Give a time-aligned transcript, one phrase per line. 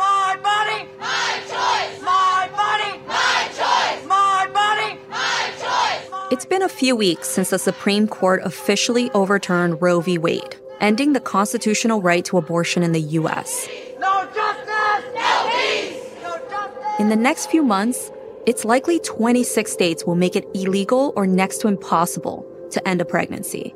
[0.00, 2.00] My body, my choice.
[2.00, 4.06] My body, my choice.
[4.06, 6.32] My body, my choice.
[6.32, 10.16] It's been a few weeks since the Supreme Court officially overturned Roe v.
[10.16, 13.68] Wade, ending the constitutional right to abortion in the U.S.
[13.98, 16.02] No justice, no peace.
[16.22, 16.98] No justice.
[16.98, 18.10] In the next few months,
[18.46, 23.04] it's likely 26 states will make it illegal or next to impossible to end a
[23.04, 23.74] pregnancy.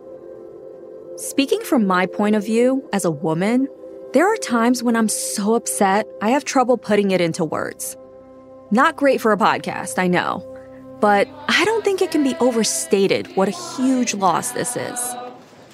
[1.16, 3.68] Speaking from my point of view as a woman,
[4.14, 7.96] there are times when I'm so upset, I have trouble putting it into words.
[8.70, 10.40] Not great for a podcast, I know,
[11.00, 15.16] but I don't think it can be overstated what a huge loss this is.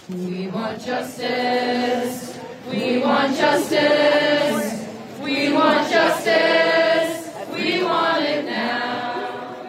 [0.08, 2.40] We want justice.
[2.70, 4.88] We want justice.
[5.20, 7.28] We want justice.
[7.52, 9.62] We want it now.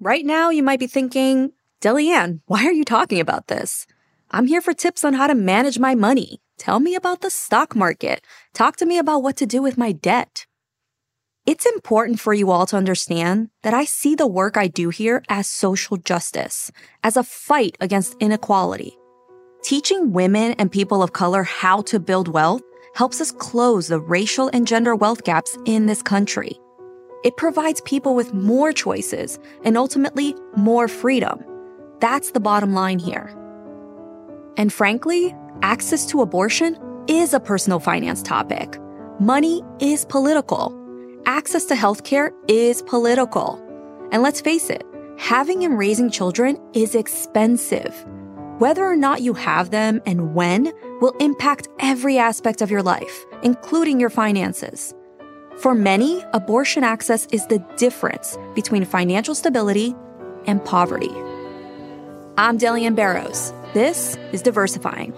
[0.00, 1.52] Right now, you might be thinking,
[1.82, 3.86] Delyanne, why are you talking about this?
[4.30, 6.40] I'm here for tips on how to manage my money.
[6.58, 8.20] Tell me about the stock market.
[8.52, 10.44] Talk to me about what to do with my debt.
[11.46, 15.22] It's important for you all to understand that I see the work I do here
[15.28, 16.72] as social justice,
[17.04, 18.98] as a fight against inequality.
[19.62, 22.62] Teaching women and people of color how to build wealth
[22.94, 26.58] helps us close the racial and gender wealth gaps in this country.
[27.24, 31.42] It provides people with more choices and ultimately more freedom.
[32.00, 33.32] That's the bottom line here.
[34.56, 36.78] And frankly, access to abortion
[37.08, 38.78] is a personal finance topic.
[39.20, 40.74] Money is political.
[41.26, 43.62] Access to healthcare is political.
[44.12, 44.84] And let's face it,
[45.18, 48.04] having and raising children is expensive.
[48.58, 53.24] Whether or not you have them and when will impact every aspect of your life,
[53.42, 54.94] including your finances.
[55.58, 59.94] For many, abortion access is the difference between financial stability
[60.46, 61.10] and poverty.
[62.36, 63.52] I'm Delyanne Barros.
[63.74, 65.12] This is Diversifying.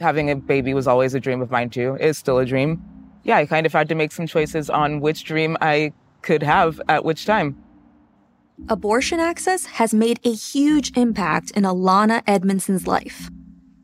[0.00, 1.96] Having a baby was always a dream of mine too.
[2.00, 2.82] It's still a dream.
[3.22, 6.80] Yeah, I kind of had to make some choices on which dream I could have
[6.88, 7.56] at which time.
[8.68, 13.30] Abortion access has made a huge impact in Alana Edmondson's life.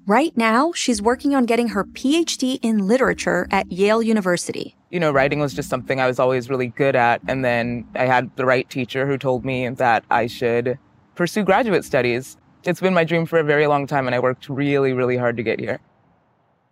[0.07, 4.77] Right now, she's working on getting her PhD in literature at Yale University.
[4.91, 7.21] You know, writing was just something I was always really good at.
[7.29, 10.79] And then I had the right teacher who told me that I should
[11.15, 12.37] pursue graduate studies.
[12.65, 15.37] It's been my dream for a very long time, and I worked really, really hard
[15.37, 15.81] to get here.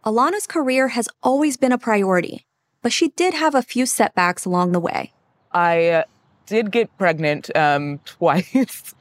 [0.04, 2.46] Alana's career has always been a priority,
[2.82, 5.12] but she did have a few setbacks along the way.
[5.50, 6.02] I uh,
[6.46, 8.94] did get pregnant um, twice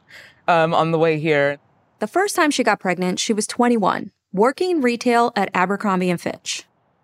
[0.48, 1.60] um, on the way here.
[2.00, 6.20] The first time she got pregnant, she was 21, working in retail at Abercrombie and
[6.20, 6.64] Fitch.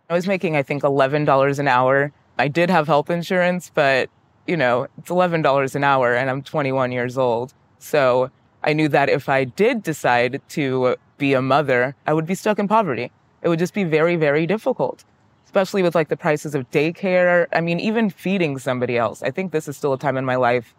[0.10, 2.12] I was making, I think, $11 an hour.
[2.38, 4.10] I did have health insurance, but,
[4.48, 7.54] you know, it's $11 an hour and I'm 21 years old.
[7.78, 8.32] So
[8.64, 12.58] I knew that if I did decide to be a mother, I would be stuck
[12.58, 13.12] in poverty.
[13.44, 15.04] It would just be very, very difficult,
[15.46, 17.48] especially with like the prices of daycare.
[17.52, 19.22] I mean, even feeding somebody else.
[19.22, 20.74] I think this is still a time in my life,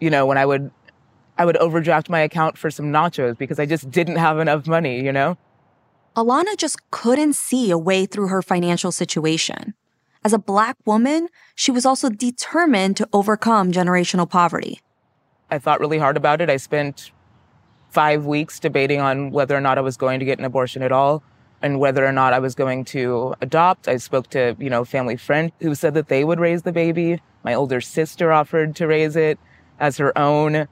[0.00, 0.70] you know, when I would,
[1.36, 5.04] I would overdraft my account for some nachos because I just didn't have enough money,
[5.04, 5.36] you know?
[6.16, 9.74] Alana just couldn't see a way through her financial situation.
[10.24, 14.80] As a black woman, she was also determined to overcome generational poverty.
[15.50, 16.48] I thought really hard about it.
[16.48, 17.10] I spent
[17.90, 20.92] five weeks debating on whether or not I was going to get an abortion at
[20.92, 21.22] all
[21.64, 23.88] and whether or not I was going to adopt.
[23.88, 27.22] I spoke to, you know, family friend who said that they would raise the baby.
[27.42, 29.38] My older sister offered to raise it
[29.80, 30.68] as her own.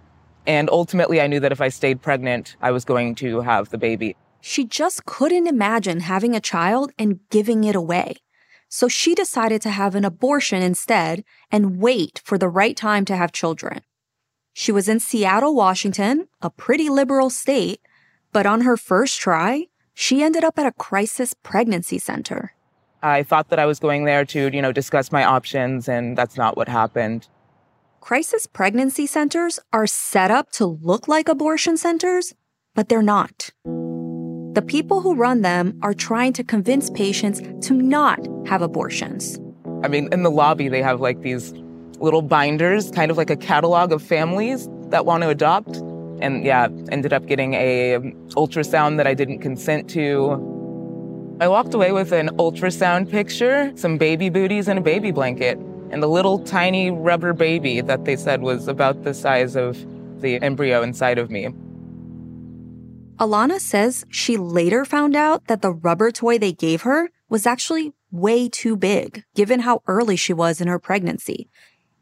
[0.46, 3.78] And ultimately, I knew that if I stayed pregnant, I was going to have the
[3.78, 4.16] baby.
[4.42, 8.16] She just couldn't imagine having a child and giving it away.
[8.68, 13.16] So she decided to have an abortion instead and wait for the right time to
[13.16, 13.80] have children.
[14.52, 17.80] She was in Seattle, Washington, a pretty liberal state,
[18.30, 19.68] but on her first try,
[20.02, 22.52] she ended up at a crisis pregnancy center.
[23.04, 26.36] I thought that I was going there to, you know, discuss my options, and that's
[26.36, 27.28] not what happened.
[28.00, 32.34] Crisis pregnancy centers are set up to look like abortion centers,
[32.74, 33.50] but they're not.
[33.64, 38.18] The people who run them are trying to convince patients to not
[38.48, 39.38] have abortions.
[39.84, 41.52] I mean, in the lobby, they have like these
[42.00, 45.80] little binders, kind of like a catalog of families that want to adopt.
[46.22, 47.98] And yeah, ended up getting a
[48.36, 50.34] ultrasound that I didn't consent to.
[51.40, 55.58] I walked away with an ultrasound picture, some baby booties, and a baby blanket,
[55.90, 59.76] and a little tiny rubber baby that they said was about the size of
[60.20, 61.48] the embryo inside of me.
[63.18, 67.92] Alana says she later found out that the rubber toy they gave her was actually
[68.12, 71.48] way too big, given how early she was in her pregnancy.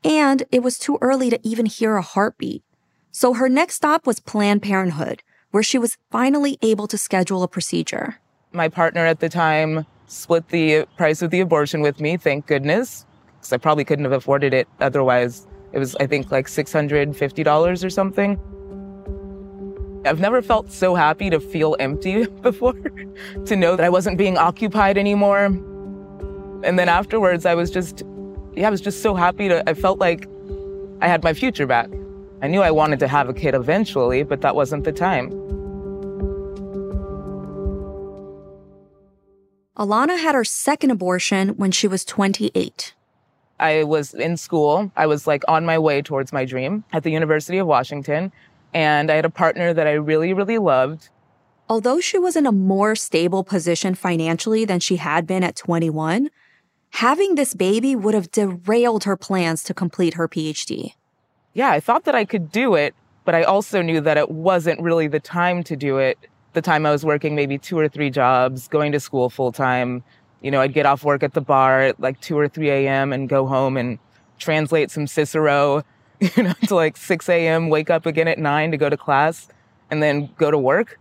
[0.05, 2.63] And it was too early to even hear a heartbeat.
[3.13, 7.49] So her next stop was Planned Parenthood, where she was finally able to schedule a
[7.49, 8.17] procedure.
[8.53, 13.07] My partner at the time split the price of the abortion with me, thank goodness,
[13.37, 15.47] because I probably couldn't have afforded it otherwise.
[15.73, 18.39] It was, I think, like $650 or something.
[20.07, 22.75] I've never felt so happy to feel empty before,
[23.45, 25.47] to know that I wasn't being occupied anymore.
[26.63, 28.03] And then afterwards, I was just,
[28.55, 30.29] yeah, I was just so happy to, I felt like
[31.01, 31.89] I had my future back.
[32.43, 35.31] I knew I wanted to have a kid eventually, but that wasn't the time.
[39.77, 42.95] Alana had her second abortion when she was 28.
[43.59, 44.91] I was in school.
[44.97, 48.33] I was like on my way towards my dream at the University of Washington.
[48.73, 51.09] And I had a partner that I really, really loved.
[51.69, 56.31] Although she was in a more stable position financially than she had been at 21,
[56.91, 60.95] having this baby would have derailed her plans to complete her PhD.
[61.53, 62.95] Yeah, I thought that I could do it,
[63.25, 66.19] but I also knew that it wasn't really the time to do it.
[66.53, 70.05] The time I was working maybe two or three jobs, going to school full time.
[70.43, 73.13] You know, I'd get off work at the bar at like 2 or 3 a.m.
[73.13, 73.99] and go home and
[74.39, 75.83] translate some Cicero,
[76.21, 79.49] you know, to like 6 a.m., wake up again at 9 to go to class,
[79.91, 80.99] and then go to work.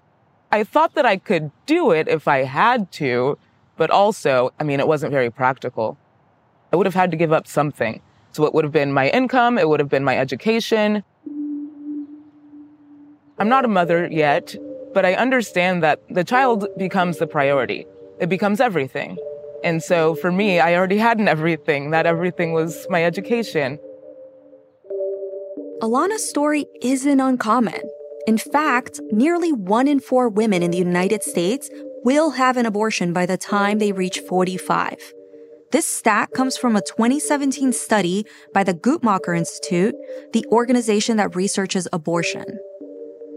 [0.51, 3.38] I thought that I could do it if I had to,
[3.78, 5.98] but also, I mean, it wasn't very practical.
[6.74, 8.01] I would have had to give up something.
[8.31, 11.03] So it would have been my income, it would have been my education.
[13.39, 14.55] I'm not a mother yet,
[14.93, 17.87] but I understand that the child becomes the priority.
[18.19, 19.17] It becomes everything.
[19.63, 21.91] And so for me, I already had an everything.
[21.91, 23.79] That everything was my education.
[25.81, 27.81] Alana's story isn't uncommon.
[28.27, 31.69] In fact, nearly one in four women in the United States
[32.03, 35.13] will have an abortion by the time they reach 45.
[35.71, 38.25] This stat comes from a 2017 study
[38.56, 39.94] by the Guttmacher Institute,
[40.33, 42.45] the organization that researches abortion.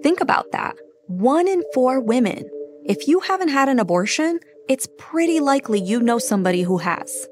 [0.02, 0.74] Think about that.
[1.08, 2.48] One in four women.
[2.86, 7.28] If you haven't had an abortion, it's pretty likely you know somebody who has.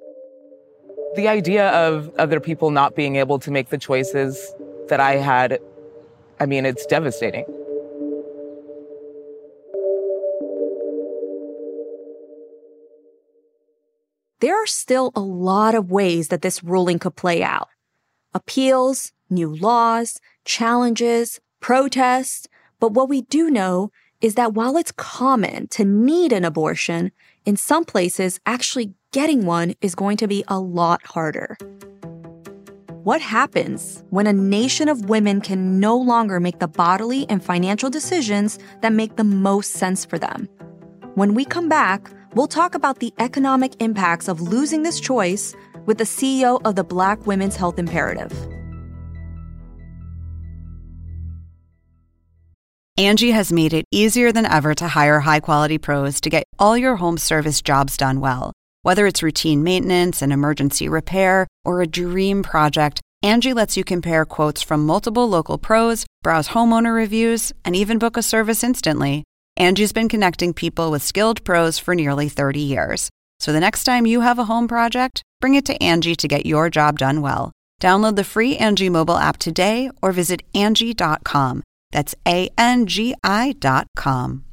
[1.17, 4.55] The idea of other people not being able to make the choices
[4.89, 5.61] that I had,
[6.39, 7.47] I mean, it's devastating.
[14.41, 17.69] There are still a lot of ways that this ruling could play out
[18.33, 22.49] appeals, new laws, challenges, protests.
[22.79, 23.91] But what we do know
[24.23, 27.13] is that while it's common to need an abortion,
[27.45, 31.59] in some places, actually getting one is going to be a lot harder.
[33.03, 37.91] What happens when a nation of women can no longer make the bodily and financial
[37.91, 40.49] decisions that make the most sense for them?
[41.15, 45.55] When we come back, we'll talk about the economic impacts of losing this choice
[45.87, 48.33] with the CEO of the Black Women's Health Imperative.
[52.97, 56.77] Angie has made it easier than ever to hire high quality pros to get all
[56.77, 58.53] your home service jobs done well.
[58.83, 64.25] Whether it's routine maintenance, an emergency repair, or a dream project, Angie lets you compare
[64.27, 69.25] quotes from multiple local pros, browse homeowner reviews, and even book a service instantly.
[69.61, 73.11] Angie's been connecting people with skilled pros for nearly 30 years.
[73.41, 76.47] So the next time you have a home project, bring it to Angie to get
[76.47, 77.53] your job done well.
[77.79, 81.63] Download the free Angie mobile app today or visit Angie.com.
[81.91, 84.47] That's A N G I dot com.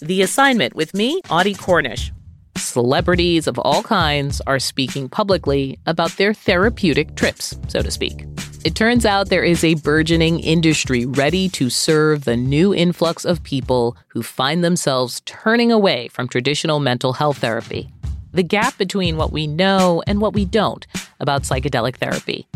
[0.00, 2.10] The assignment with me, Audie Cornish.
[2.56, 8.24] Celebrities of all kinds are speaking publicly about their therapeutic trips, so to speak.
[8.64, 13.42] It turns out there is a burgeoning industry ready to serve the new influx of
[13.42, 17.90] people who find themselves turning away from traditional mental health therapy.
[18.30, 20.86] The gap between what we know and what we don't
[21.18, 22.46] about psychedelic therapy.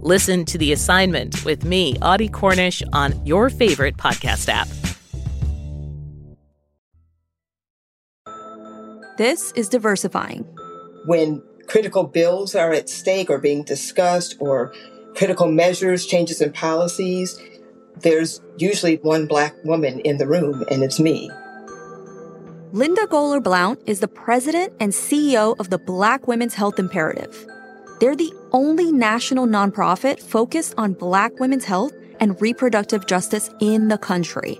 [0.00, 4.68] Listen to The Assignment with me, Audie Cornish, on your favorite podcast app.
[9.18, 10.44] This is diversifying.
[11.04, 14.72] When critical bills are at stake or being discussed, or
[15.14, 17.40] critical measures, changes in policies,
[18.00, 21.30] there's usually one black woman in the room, and it's me.
[22.72, 27.46] Linda Goler Blount is the president and CEO of the Black Women's Health Imperative.
[28.00, 33.98] They're the only national nonprofit focused on Black women's health and reproductive justice in the
[33.98, 34.58] country.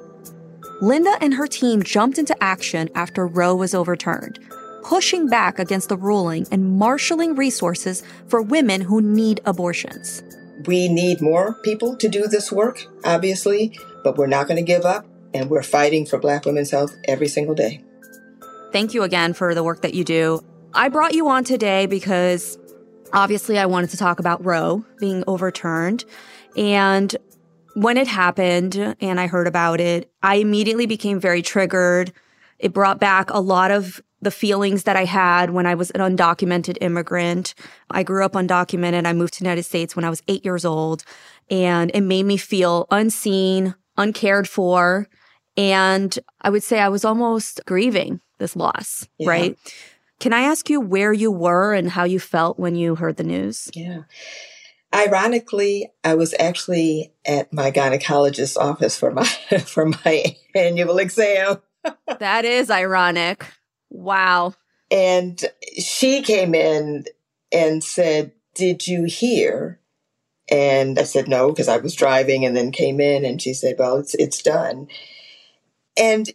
[0.83, 4.39] Linda and her team jumped into action after Roe was overturned,
[4.83, 10.23] pushing back against the ruling and marshaling resources for women who need abortions.
[10.67, 14.85] We need more people to do this work, obviously, but we're not going to give
[14.85, 17.83] up, and we're fighting for Black women's health every single day.
[18.73, 20.45] Thank you again for the work that you do.
[20.75, 22.59] I brought you on today because
[23.13, 26.05] obviously I wanted to talk about Roe being overturned.
[26.57, 27.15] And
[27.75, 32.13] when it happened and I heard about it, I immediately became very triggered.
[32.59, 36.01] It brought back a lot of the feelings that I had when I was an
[36.01, 37.55] undocumented immigrant.
[37.91, 39.05] I grew up undocumented.
[39.07, 41.05] I moved to the United States when I was eight years old,
[41.51, 45.09] and it made me feel unseen, uncared for.
[45.57, 49.29] And I would say I was almost grieving this loss, Yeah.
[49.29, 49.59] right?
[50.21, 53.25] Can I ask you where you were and how you felt when you heard the
[53.25, 53.69] news?
[53.75, 54.03] Yeah.
[54.95, 59.25] Ironically, I was actually at my gynecologist's office for my
[59.67, 61.61] for my annual exam.
[62.19, 63.45] that is ironic.
[63.93, 64.55] Wow.
[64.91, 65.45] And
[65.79, 67.05] she came in
[67.53, 69.79] and said, Did you hear?
[70.51, 73.77] And I said no, because I was driving and then came in and she said,
[73.79, 74.89] Well, it's it's done.
[75.97, 76.31] And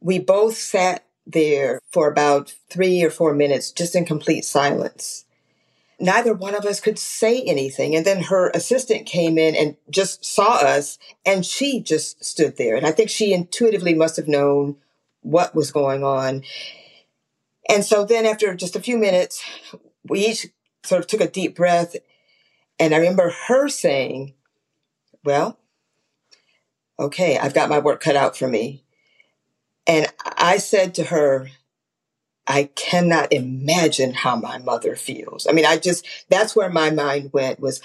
[0.00, 5.24] we both sat there for about three or four minutes just in complete silence.
[6.00, 7.94] Neither one of us could say anything.
[7.94, 12.76] And then her assistant came in and just saw us and she just stood there.
[12.76, 14.76] And I think she intuitively must have known
[15.22, 16.42] what was going on.
[17.68, 19.42] And so then after just a few minutes,
[20.04, 20.46] we each
[20.84, 21.96] sort of took a deep breath.
[22.78, 24.34] And I remember her saying,
[25.24, 25.58] Well,
[26.98, 28.84] okay, I've got my work cut out for me.
[29.86, 31.48] And I said to her,
[32.46, 35.46] I cannot imagine how my mother feels.
[35.46, 37.80] I mean, I just, that's where my mind went was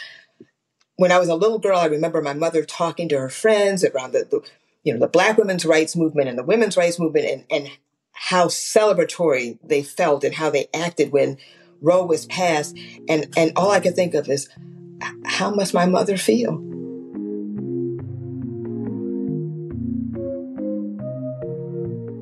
[0.95, 4.13] when I was a little girl, I remember my mother talking to her friends around
[4.13, 4.41] the, the
[4.87, 7.77] you know, the black women's rights movement and the women's rights movement and, and
[8.13, 11.37] how celebratory they felt and how they acted when
[11.81, 12.77] Roe was passed.
[13.09, 14.47] And, and all I could think of is,
[15.25, 16.63] how must my mother feel?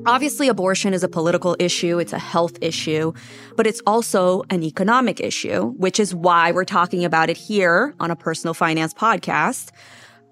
[0.06, 3.12] Obviously, abortion is a political issue, it's a health issue,
[3.56, 8.10] but it's also an economic issue, which is why we're talking about it here on
[8.10, 9.70] a personal finance podcast.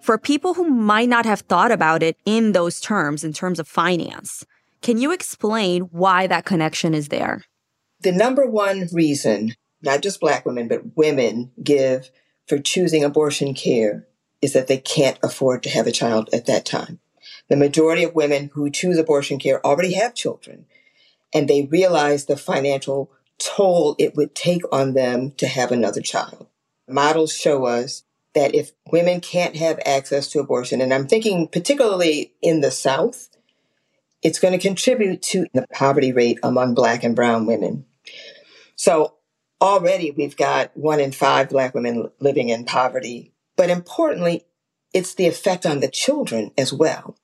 [0.05, 3.67] For people who might not have thought about it in those terms, in terms of
[3.67, 4.45] finance,
[4.83, 7.47] can you explain why that connection is there?
[8.03, 12.11] The number one reason, not just black women, but women give
[12.47, 14.07] for choosing abortion care
[14.43, 16.99] is that they can't afford to have a child at that time.
[17.49, 20.67] The majority of women who choose abortion care already have children,
[21.33, 26.47] and they realize the financial toll it would take on them to have another child.
[26.87, 28.03] Models show us
[28.35, 33.29] that if women can't have access to abortion, and I'm thinking particularly in the South,
[34.23, 37.85] it's going to contribute to the poverty rate among black and brown women.
[38.76, 39.14] So
[39.61, 43.33] already we've got one in five black women living in poverty.
[43.57, 44.45] But importantly,
[44.93, 47.17] it's the effect on the children as well.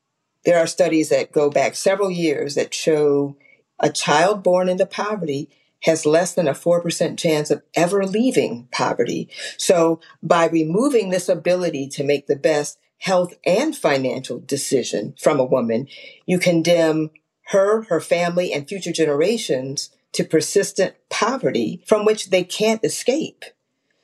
[0.44, 3.36] There are studies that go back several years that show
[3.78, 5.50] a child born into poverty
[5.82, 9.28] has less than a 4% chance of ever leaving poverty.
[9.56, 15.44] So by removing this ability to make the best health and financial decision from a
[15.44, 15.88] woman,
[16.26, 17.10] you condemn
[17.46, 23.44] her, her family, and future generations to persistent poverty from which they can't escape.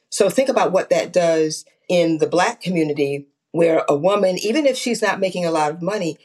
[0.08, 4.76] So think about what that does in the black community where a woman, even if
[4.76, 6.18] she's not making a lot of money,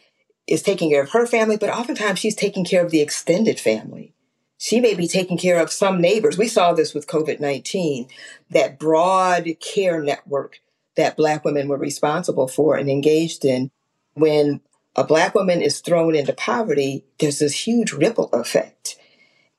[0.48, 4.14] is taking care of her family, but oftentimes she's taking care of the extended family.
[4.62, 6.38] She may be taking care of some neighbors.
[6.38, 8.08] We saw this with COVID 19,
[8.52, 10.62] that broad care network
[10.96, 13.72] that Black women were responsible for and engaged in.
[14.14, 14.62] When
[14.96, 19.00] a Black woman is thrown into poverty, there's this huge ripple effect.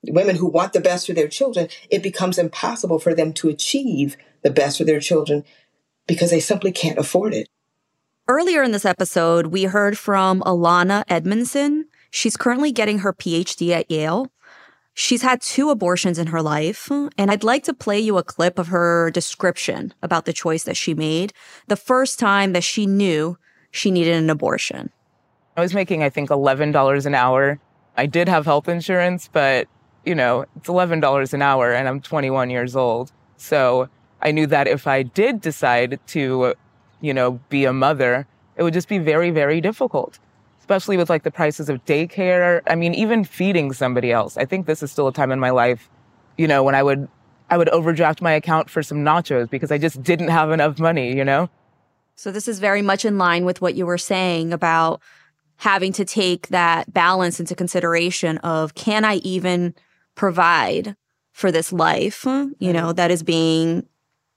[0.04, 4.16] Women who want the best for their children, it becomes impossible for them to achieve
[4.42, 5.44] the best for their children
[6.06, 7.48] because they simply can't afford it.
[8.28, 11.88] Earlier in this episode, we heard from Alana Edmondson.
[12.12, 14.30] She's currently getting her PhD at Yale.
[14.94, 18.58] She's had two abortions in her life, and I'd like to play you a clip
[18.58, 21.32] of her description about the choice that she made
[21.66, 23.38] the first time that she knew
[23.70, 24.90] she needed an abortion.
[25.56, 27.58] I was making, I think, $11 an hour.
[27.96, 29.66] I did have health insurance, but,
[30.04, 33.12] you know, it's $11 an hour and I'm 21 years old.
[33.36, 33.88] So
[34.20, 36.54] I knew that if I did decide to,
[37.00, 40.18] you know, be a mother, it would just be very, very difficult.
[40.62, 42.60] Especially with like the prices of daycare.
[42.68, 44.36] I mean, even feeding somebody else.
[44.36, 45.90] I think this is still a time in my life,
[46.38, 47.08] you know, when I would
[47.50, 51.14] I would overdraft my account for some nachos because I just didn't have enough money,
[51.16, 51.50] you know?
[52.14, 55.02] So this is very much in line with what you were saying about
[55.56, 59.74] having to take that balance into consideration of can I even
[60.14, 60.94] provide
[61.32, 62.92] for this life, you know, mm-hmm.
[62.92, 63.88] that is being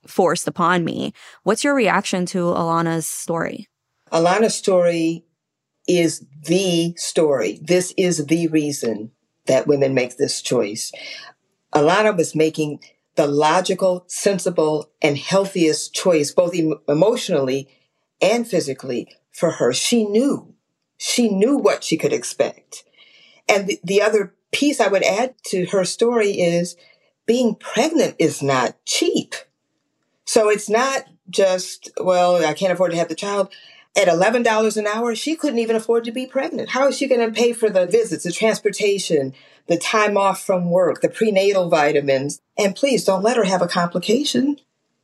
[0.08, 1.13] forced upon me.
[1.44, 3.67] What's your reaction to Alana's story?
[4.12, 5.24] Alana's story
[5.88, 7.60] is the story.
[7.62, 9.12] This is the reason
[9.46, 10.92] that women make this choice.
[11.74, 12.80] Alana was making
[13.15, 17.70] the logical, sensible, and healthiest choice, both em- emotionally
[18.22, 19.74] and physically, for her.
[19.74, 20.54] She knew.
[20.98, 22.84] She knew what she could expect.
[23.48, 26.75] And the, the other piece I would add to her story is
[27.25, 29.36] being pregnant is not cheap.
[30.25, 33.54] So it's not just, well, I can't afford to have the child.
[33.98, 36.70] At $11 an hour, she couldn't even afford to be pregnant.
[36.72, 39.34] How is she going to pay for the visits, the transportation,
[39.68, 42.42] the time off from work, the prenatal vitamins?
[42.58, 44.58] And please don't let her have a complication.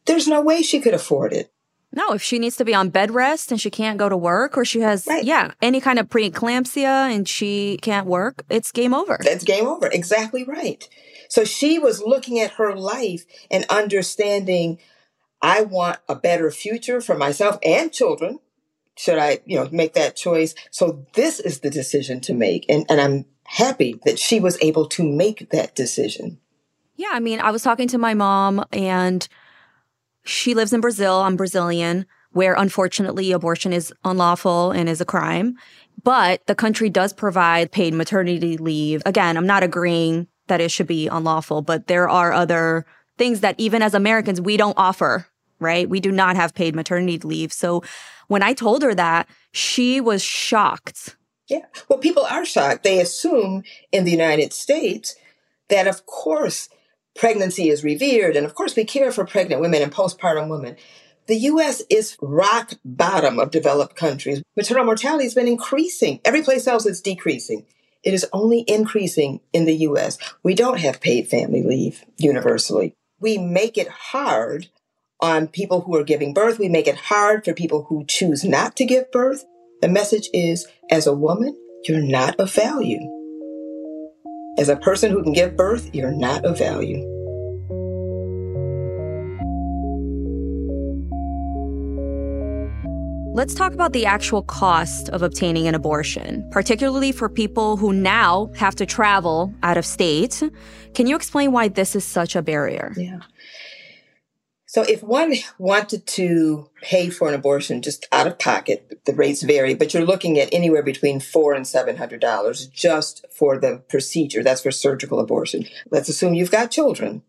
[0.05, 1.51] There's no way she could afford it.
[1.93, 4.57] No, if she needs to be on bed rest and she can't go to work
[4.57, 5.23] or she has, Right.
[5.25, 9.19] yeah, any kind of preeclampsia and she can't work, it's game over.
[9.21, 9.87] That's game over.
[9.87, 10.87] Exactly right.
[11.29, 14.79] So she was looking at her life and understanding
[15.41, 18.39] I want a better future for myself and children.
[18.97, 20.53] Should I, you know, make that choice?
[20.69, 22.65] So this is the decision to make.
[22.69, 26.39] And, and I'm happy that she was able to make that decision.
[26.95, 29.27] Yeah, I mean, I was talking to my mom and
[30.23, 31.15] she lives in Brazil.
[31.15, 35.55] I'm Brazilian, where unfortunately abortion is unlawful and is a crime.
[36.03, 39.01] But the country does provide paid maternity leave.
[39.05, 42.85] Again, I'm not agreeing that it should be unlawful, but there are other
[43.17, 45.27] things that even as Americans, we don't offer,
[45.61, 45.89] right?
[45.89, 47.53] We do not have paid maternity leave.
[47.53, 47.83] So
[48.27, 51.15] when I told her that, she was shocked.
[51.47, 51.65] Yeah.
[51.89, 52.83] Well, people are shocked.
[52.83, 55.15] They assume in the United States
[55.69, 56.69] that, of course,
[57.15, 58.35] pregnancy is revered.
[58.35, 60.77] And of course, we care for pregnant women and postpartum women.
[61.27, 61.83] The U.S.
[61.89, 64.41] is rock bottom of developed countries.
[64.55, 66.19] Maternal mortality has been increasing.
[66.25, 67.65] Every place else it's decreasing.
[68.03, 70.17] It is only increasing in the U.S.
[70.43, 72.95] We don't have paid family leave universally.
[73.19, 74.69] We make it hard
[75.21, 76.59] on people who are giving birth.
[76.59, 79.45] We make it hard for people who choose not to give birth.
[79.81, 81.57] The message is, as a woman,
[81.87, 82.99] you're not of value.
[84.57, 87.07] As a person who can give birth, you're not of value.
[93.33, 98.51] Let's talk about the actual cost of obtaining an abortion, particularly for people who now
[98.57, 100.43] have to travel out of state.
[100.93, 102.93] Can you explain why this is such a barrier?
[102.97, 103.21] Yeah.
[104.71, 109.43] So if one wanted to pay for an abortion just out of pocket, the rates
[109.43, 113.83] vary, but you're looking at anywhere between four and seven hundred dollars just for the
[113.89, 114.41] procedure.
[114.41, 115.65] That's for surgical abortion.
[115.89, 117.23] Let's assume you've got children.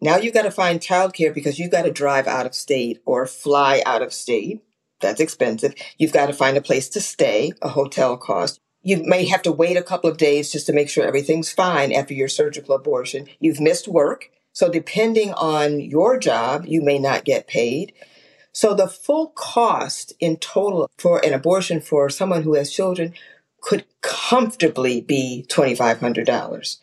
[0.00, 3.24] Now you've got to find childcare because you've got to drive out of state or
[3.24, 4.60] fly out of state.
[5.00, 5.76] That's expensive.
[5.96, 8.58] You've got to find a place to stay, a hotel cost.
[8.82, 11.92] You may have to wait a couple of days just to make sure everything's fine
[11.92, 13.28] after your surgical abortion.
[13.38, 14.30] You've missed work.
[14.60, 17.94] So depending on your job, you may not get paid.
[18.52, 23.14] So the full cost in total for an abortion for someone who has children
[23.62, 26.78] could comfortably be $2,500.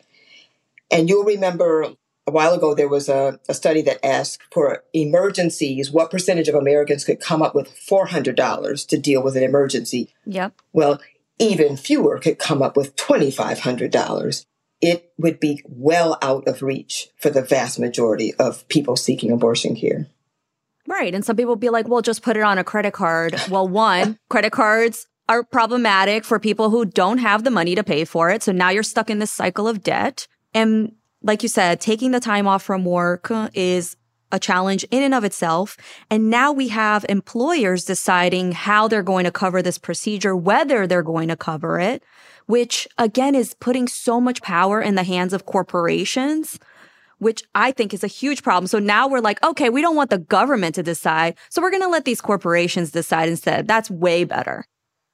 [0.90, 1.94] And you'll remember
[2.26, 6.56] a while ago there was a, a study that asked for emergencies, what percentage of
[6.56, 10.12] Americans could come up with $400 to deal with an emergency?
[10.26, 10.52] Yep.
[10.72, 11.00] Well,
[11.38, 14.46] even fewer could come up with $2,500.
[14.80, 19.74] It would be well out of reach for the vast majority of people seeking abortion
[19.74, 20.06] care.
[20.86, 21.14] Right.
[21.14, 23.34] And some people be like, well, just put it on a credit card.
[23.50, 28.04] Well, one, credit cards are problematic for people who don't have the money to pay
[28.04, 28.42] for it.
[28.42, 30.26] So now you're stuck in this cycle of debt.
[30.54, 33.96] And like you said, taking the time off from work uh, is
[34.32, 35.76] a challenge in and of itself.
[36.10, 41.02] And now we have employers deciding how they're going to cover this procedure, whether they're
[41.02, 42.02] going to cover it,
[42.48, 46.58] which again is putting so much power in the hands of corporations
[47.18, 48.68] which I think is a huge problem.
[48.68, 51.36] So now we're like, okay, we don't want the government to decide.
[51.50, 53.66] So we're going to let these corporations decide instead.
[53.66, 54.64] That's way better.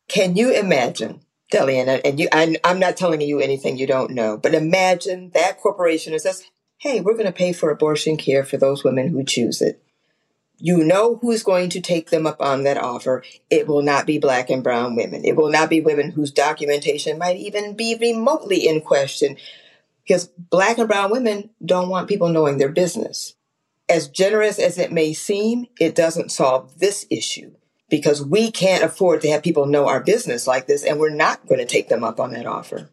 [0.08, 1.20] Can you imagine,
[1.50, 5.58] Delyanne, and you, I'm, I'm not telling you anything you don't know, but imagine that
[5.60, 6.44] corporation says,
[6.78, 9.82] hey, we're going to pay for abortion care for those women who choose it.
[10.58, 13.22] You know who's going to take them up on that offer.
[13.50, 15.24] It will not be black and brown women.
[15.24, 19.36] It will not be women whose documentation might even be remotely in question
[20.04, 23.34] because black and brown women don't want people knowing their business.
[23.88, 27.52] As generous as it may seem, it doesn't solve this issue
[27.90, 31.46] because we can't afford to have people know our business like this, and we're not
[31.46, 32.90] going to take them up on that offer.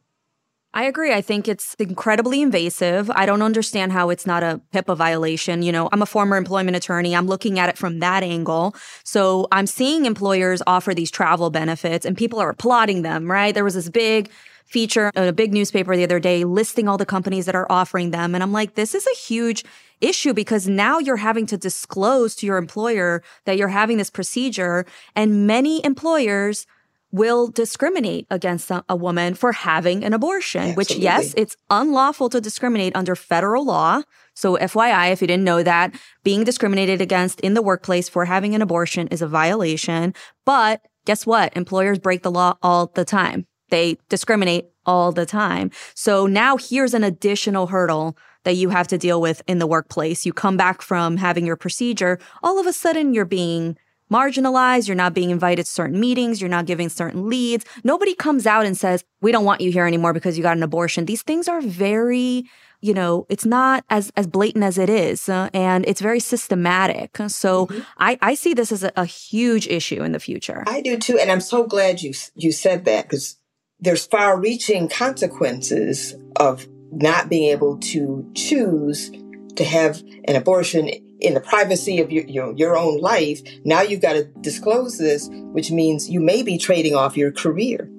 [0.73, 1.13] I agree.
[1.13, 3.12] I think it's incredibly invasive.
[3.12, 5.63] I don't understand how it's not a HIPAA violation.
[5.63, 7.13] You know, I'm a former employment attorney.
[7.13, 8.73] I'm looking at it from that angle.
[9.03, 13.53] So I'm seeing employers offer these travel benefits and people are applauding them, right?
[13.53, 14.29] There was this big
[14.63, 18.12] feature in a big newspaper the other day listing all the companies that are offering
[18.12, 18.34] them.
[18.34, 19.65] And I'm like, this is a huge
[19.99, 24.86] issue because now you're having to disclose to your employer that you're having this procedure.
[25.17, 26.65] And many employers
[27.12, 30.95] will discriminate against a, woman for having an abortion, Absolutely.
[30.95, 34.02] which, yes, it's unlawful to discriminate under federal law.
[34.34, 35.93] So, FYI, if you didn't know that,
[36.24, 40.13] being discriminated against in the workplace for having an abortion is a violation.
[40.45, 41.56] But guess what?
[41.56, 43.45] Employers break the law all the time.
[43.69, 45.71] They discriminate all the time.
[45.95, 50.26] So now here's an additional hurdle that you have to deal with in the workplace.
[50.26, 53.78] You come back from having your procedure, all of a sudden you're being
[54.12, 54.88] marginalized.
[54.88, 56.41] You're not being invited to certain meetings.
[56.41, 57.65] You're not giving certain leads.
[57.84, 60.63] Nobody comes out and says, we don't want you here anymore because you got an
[60.63, 61.06] abortion.
[61.06, 62.45] These things are very,
[62.82, 65.30] you know, it's not as, as blatant as it is.
[65.30, 67.17] uh, and it's very systematic.
[67.28, 70.63] So I, I see this as a, a huge issue in the future.
[70.67, 73.38] I do too, and I'm so glad you you said that because
[73.80, 79.12] there's far-reaching consequences of not being able to choose
[79.56, 80.89] to have an abortion
[81.21, 83.41] in the privacy of your, your your own life.
[83.63, 87.89] Now you've got to disclose this, which means you may be trading off your career.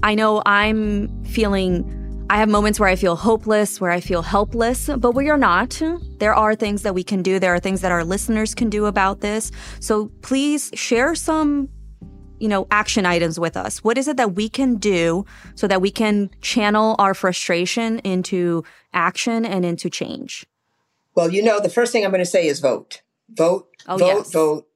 [0.00, 1.84] I know I'm feeling,
[2.30, 5.82] I have moments where I feel hopeless, where I feel helpless, but we are not.
[6.18, 7.38] There are things that we can do.
[7.38, 9.50] There are things that our listeners can do about this.
[9.80, 11.68] So please share some,
[12.40, 13.82] you know, action items with us.
[13.84, 15.24] What is it that we can do
[15.54, 20.46] so that we can channel our frustration into action and into change?
[21.14, 24.06] Well, you know, the first thing I'm going to say is vote, vote, Oh, vote,
[24.06, 24.32] yes.
[24.32, 24.68] vote,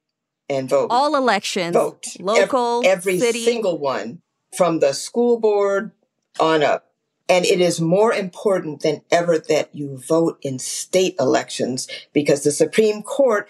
[0.48, 0.88] and vote.
[0.90, 2.06] All elections, vote.
[2.18, 3.44] local, Ev- every city.
[3.44, 4.22] single one
[4.56, 5.92] from the school board
[6.40, 6.88] on up.
[7.28, 12.50] And it is more important than ever that you vote in state elections because the
[12.50, 13.48] Supreme Court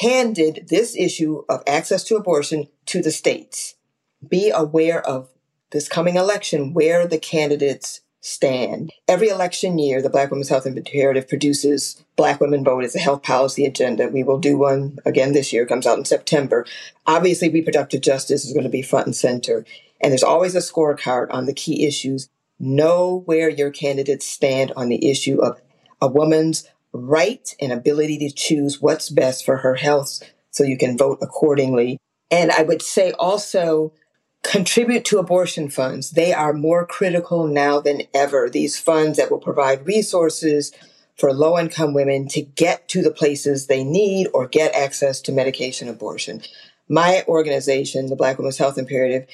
[0.00, 3.74] handed this issue of access to abortion to the states.
[4.26, 5.28] Be aware of
[5.70, 8.90] this coming election where the candidates stand.
[9.06, 13.22] Every election year, the Black Women's Health Imperative produces Black Women Vote as a health
[13.22, 14.08] policy agenda.
[14.08, 16.64] We will do one again this year, it comes out in September.
[17.06, 19.66] Obviously, reproductive justice is going to be front and center.
[20.00, 22.30] And there's always a scorecard on the key issues.
[22.58, 25.60] Know where your candidates stand on the issue of
[26.00, 30.96] a woman's right and ability to choose what's best for her health so you can
[30.96, 31.98] vote accordingly.
[32.30, 33.92] And I would say also
[34.42, 36.10] contribute to abortion funds.
[36.10, 38.48] They are more critical now than ever.
[38.48, 40.72] These funds that will provide resources
[41.16, 45.32] for low income women to get to the places they need or get access to
[45.32, 46.42] medication abortion.
[46.88, 49.26] My organization, the Black Women's Health Imperative,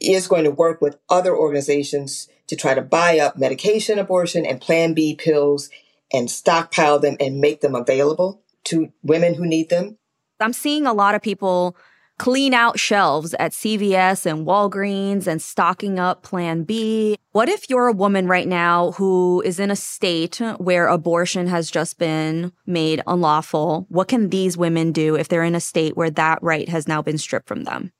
[0.00, 4.60] is going to work with other organizations to try to buy up medication abortion and
[4.60, 5.70] Plan B pills
[6.12, 9.96] and stockpile them and make them available to women who need them.
[10.40, 11.76] I'm seeing a lot of people
[12.18, 17.16] clean out shelves at CVS and Walgreens and stocking up Plan B.
[17.32, 21.70] What if you're a woman right now who is in a state where abortion has
[21.70, 23.86] just been made unlawful?
[23.88, 27.00] What can these women do if they're in a state where that right has now
[27.00, 27.92] been stripped from them?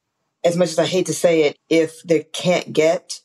[0.45, 3.21] As much as I hate to say it, if they can't get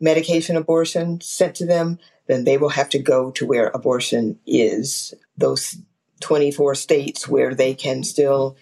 [0.00, 5.14] medication abortion sent to them, then they will have to go to where abortion is.
[5.36, 5.76] Those
[6.20, 8.56] 24 states where they can still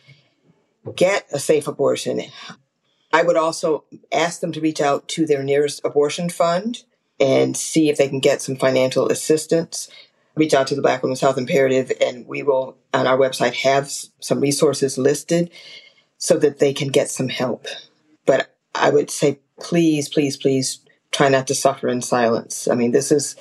[0.94, 2.22] get a safe abortion.
[3.12, 6.84] I would also ask them to reach out to their nearest abortion fund
[7.18, 9.88] and see if they can get some financial assistance.
[10.34, 13.90] Reach out to the Black Women's Health Imperative, and we will, on our website, have
[14.20, 15.50] some resources listed
[16.18, 17.66] so that they can get some help.
[18.26, 22.68] But I would say, please, please, please try not to suffer in silence.
[22.68, 23.36] I mean, this is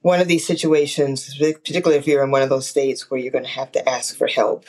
[0.00, 3.44] one of these situations, particularly if you're in one of those states where you're going
[3.44, 4.66] to have to ask for help.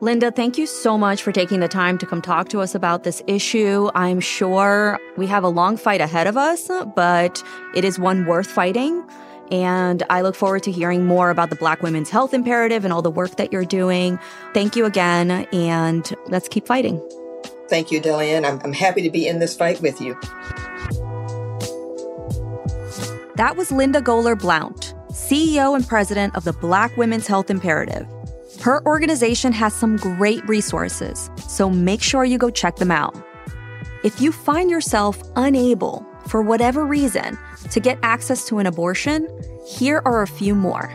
[0.00, 3.02] Linda, thank you so much for taking the time to come talk to us about
[3.02, 3.90] this issue.
[3.96, 7.42] I'm sure we have a long fight ahead of us, but
[7.74, 9.04] it is one worth fighting.
[9.50, 13.02] And I look forward to hearing more about the Black Women's Health Imperative and all
[13.02, 14.20] the work that you're doing.
[14.54, 17.02] Thank you again, and let's keep fighting.
[17.68, 18.44] Thank you, Delyanne.
[18.44, 20.14] I'm, I'm happy to be in this fight with you.
[23.34, 28.06] That was Linda Goler Blount, CEO and president of the Black Women's Health Imperative.
[28.60, 33.16] Her organization has some great resources, so make sure you go check them out.
[34.02, 37.38] If you find yourself unable, for whatever reason,
[37.70, 39.28] to get access to an abortion,
[39.66, 40.90] here are a few more.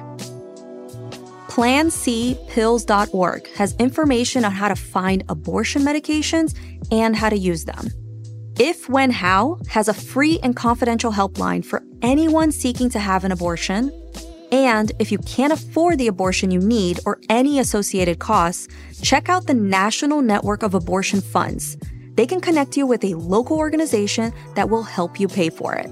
[1.47, 6.57] PlanCpills.org has information on how to find abortion medications
[6.91, 7.87] and how to use them.
[8.59, 13.31] If When How has a free and confidential helpline for anyone seeking to have an
[13.31, 13.91] abortion.
[14.53, 18.67] And if you can't afford the abortion you need or any associated costs,
[19.01, 21.75] check out the National Network of Abortion Funds.
[22.13, 25.89] They can connect you with a local organization that will help you pay for it.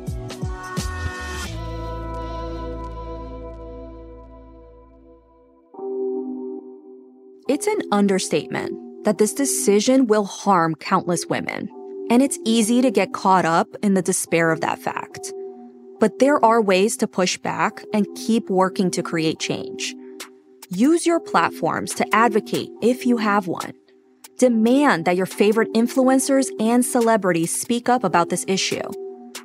[7.50, 11.67] It's an understatement that this decision will harm countless women,
[12.12, 15.11] and it's easy to get caught up in the despair of that fact.
[16.01, 19.95] But there are ways to push back and keep working to create change.
[20.69, 23.73] Use your platforms to advocate if you have one.
[24.39, 28.81] Demand that your favorite influencers and celebrities speak up about this issue.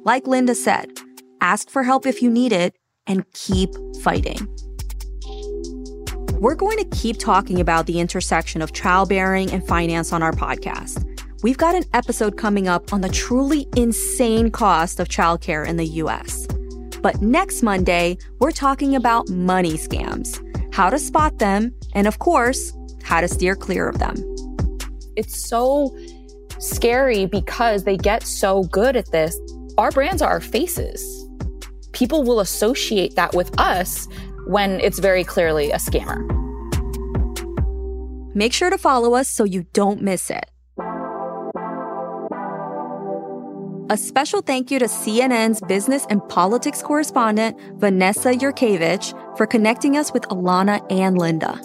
[0.02, 0.88] Like Linda said,
[1.42, 2.74] ask for help if you need it
[3.06, 3.68] and keep
[4.00, 4.48] fighting.
[6.40, 11.15] We're going to keep talking about the intersection of childbearing and finance on our podcast.
[11.42, 15.84] We've got an episode coming up on the truly insane cost of childcare in the
[15.86, 16.46] US.
[17.02, 20.40] But next Monday, we're talking about money scams,
[20.74, 22.72] how to spot them, and of course,
[23.02, 24.16] how to steer clear of them.
[25.14, 25.94] It's so
[26.58, 29.38] scary because they get so good at this.
[29.76, 31.28] Our brands are our faces.
[31.92, 34.08] People will associate that with us
[34.46, 36.24] when it's very clearly a scammer.
[38.34, 40.50] Make sure to follow us so you don't miss it.
[43.88, 50.12] A special thank you to CNN's business and politics correspondent, Vanessa Yurkevich, for connecting us
[50.12, 51.60] with Alana and Linda.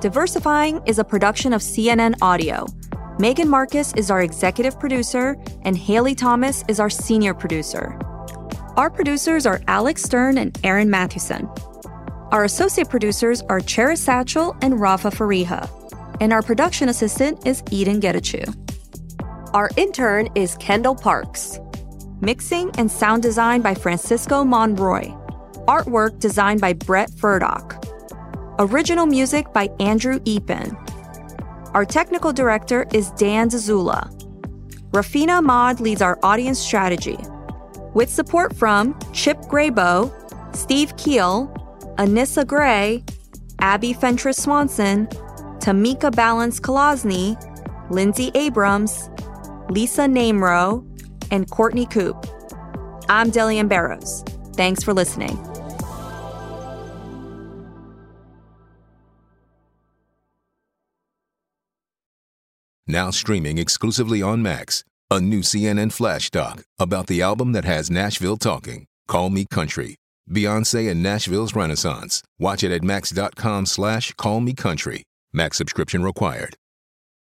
[0.00, 2.66] Diversifying is a production of CNN Audio.
[3.18, 7.98] Megan Marcus is our executive producer, and Haley Thomas is our senior producer.
[8.76, 11.48] Our producers are Alex Stern and Aaron Mathewson.
[12.30, 15.68] Our associate producers are Cheris Satchel and Rafa Fariha.
[16.20, 18.63] And our production assistant is Eden Getachew.
[19.54, 21.60] Our intern is Kendall Parks.
[22.20, 25.04] Mixing and sound design by Francisco Monroy.
[25.68, 27.78] Artwork designed by Brett Ferdock.
[28.58, 30.74] Original music by Andrew Eapen.
[31.72, 34.10] Our technical director is Dan Dzula.
[34.90, 37.18] Rafina Ahmad leads our audience strategy.
[37.94, 40.10] With support from Chip Grabow,
[40.56, 41.48] Steve Kiehl,
[41.94, 43.04] Anissa Gray,
[43.60, 45.06] Abby Fentress Swanson,
[45.60, 47.38] Tamika Balance Kolosny,
[47.88, 49.10] Lindsay Abrams,
[49.70, 50.84] Lisa Namerow,
[51.30, 52.26] and Courtney Coupe.
[53.08, 54.22] I'm Delyanne Barros.
[54.54, 55.38] Thanks for listening.
[62.86, 67.90] Now streaming exclusively on Max, a new CNN flash doc about the album that has
[67.90, 68.86] Nashville talking.
[69.08, 69.96] Call Me Country.
[70.30, 72.22] Beyonce and Nashville's Renaissance.
[72.38, 75.02] Watch it at max.com slash call me country.
[75.32, 76.56] Max subscription required.